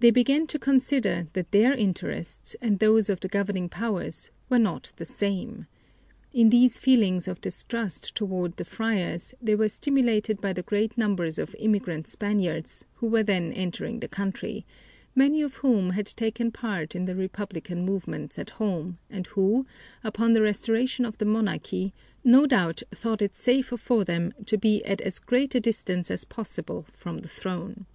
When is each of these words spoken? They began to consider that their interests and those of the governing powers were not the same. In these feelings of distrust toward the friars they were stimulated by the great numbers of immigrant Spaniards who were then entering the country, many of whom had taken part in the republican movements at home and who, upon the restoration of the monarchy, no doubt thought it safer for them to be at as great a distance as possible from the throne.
They 0.00 0.10
began 0.10 0.48
to 0.48 0.58
consider 0.58 1.28
that 1.34 1.52
their 1.52 1.72
interests 1.72 2.56
and 2.60 2.80
those 2.80 3.08
of 3.08 3.20
the 3.20 3.28
governing 3.28 3.68
powers 3.68 4.32
were 4.48 4.58
not 4.58 4.90
the 4.96 5.04
same. 5.04 5.68
In 6.32 6.48
these 6.50 6.78
feelings 6.78 7.28
of 7.28 7.40
distrust 7.40 8.16
toward 8.16 8.56
the 8.56 8.64
friars 8.64 9.34
they 9.40 9.54
were 9.54 9.68
stimulated 9.68 10.40
by 10.40 10.52
the 10.52 10.64
great 10.64 10.98
numbers 10.98 11.38
of 11.38 11.54
immigrant 11.60 12.08
Spaniards 12.08 12.86
who 12.94 13.06
were 13.06 13.22
then 13.22 13.52
entering 13.52 14.00
the 14.00 14.08
country, 14.08 14.66
many 15.14 15.42
of 15.42 15.54
whom 15.54 15.90
had 15.90 16.06
taken 16.08 16.50
part 16.50 16.96
in 16.96 17.04
the 17.04 17.14
republican 17.14 17.84
movements 17.84 18.40
at 18.40 18.50
home 18.58 18.98
and 19.08 19.28
who, 19.28 19.64
upon 20.02 20.32
the 20.32 20.42
restoration 20.42 21.04
of 21.04 21.18
the 21.18 21.24
monarchy, 21.24 21.94
no 22.24 22.46
doubt 22.46 22.82
thought 22.90 23.22
it 23.22 23.36
safer 23.36 23.76
for 23.76 24.02
them 24.02 24.32
to 24.44 24.58
be 24.58 24.84
at 24.84 25.00
as 25.02 25.20
great 25.20 25.54
a 25.54 25.60
distance 25.60 26.10
as 26.10 26.24
possible 26.24 26.84
from 26.92 27.18
the 27.18 27.28
throne. 27.28 27.86